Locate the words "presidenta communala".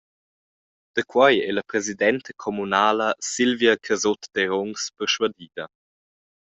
1.71-3.07